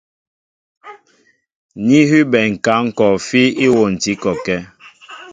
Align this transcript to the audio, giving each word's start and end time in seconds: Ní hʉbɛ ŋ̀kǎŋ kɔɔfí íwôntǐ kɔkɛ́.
Ní 1.85 1.99
hʉbɛ 2.09 2.39
ŋ̀kǎŋ 2.53 2.83
kɔɔfí 2.97 3.41
íwôntǐ 3.65 4.11
kɔkɛ́. 4.21 4.59